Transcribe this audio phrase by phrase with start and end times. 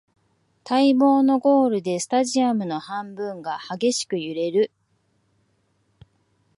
[0.63, 4.71] 待望のゴールでスタジアムの半分が激しく揺れる